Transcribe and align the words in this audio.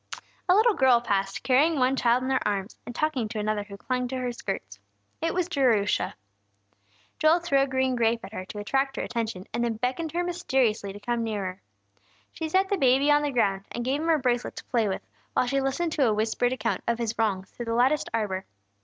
A 0.49 0.55
little 0.55 0.73
girl 0.73 0.99
passed, 0.99 1.43
carrying 1.43 1.77
one 1.77 1.95
child 1.95 2.23
in 2.23 2.31
her 2.31 2.39
arms, 2.47 2.75
and 2.87 2.95
talking 2.95 3.27
to 3.27 3.37
another 3.39 3.61
who 3.61 3.77
clung 3.77 4.07
to 4.07 4.17
her 4.17 4.31
skirts. 4.31 4.79
It 5.21 5.31
was 5.31 5.47
Jerusha. 5.47 6.15
Joel 7.19 7.39
threw 7.39 7.59
a 7.59 7.67
green 7.67 7.95
grape 7.95 8.25
at 8.25 8.33
her 8.33 8.43
to 8.45 8.57
attract 8.57 8.95
her 8.95 9.03
attention, 9.03 9.45
and 9.53 9.63
then 9.63 9.75
beckoned 9.75 10.11
her 10.13 10.23
mysteriously 10.23 10.91
to 10.93 10.99
come 10.99 11.23
nearer. 11.23 11.61
She 12.31 12.49
set 12.49 12.69
the 12.69 12.77
baby 12.77 13.11
on 13.11 13.21
the 13.21 13.29
ground, 13.29 13.65
and 13.71 13.85
gave 13.85 14.01
him 14.01 14.07
her 14.07 14.17
bracelet 14.17 14.55
to 14.55 14.63
play 14.65 14.87
with, 14.87 15.03
while 15.33 15.45
she 15.45 15.61
listened 15.61 15.91
to 15.91 16.07
a 16.07 16.13
whispered 16.15 16.51
account 16.51 16.81
of 16.87 16.97
his 16.97 17.13
wrongs 17.19 17.51
through 17.51 17.65
the 17.67 17.75
latticed 17.75 18.09
arbor. 18.11 18.45